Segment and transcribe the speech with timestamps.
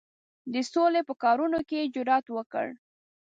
[0.53, 2.67] د سولي په کارونو کې یې جرأت وکړ.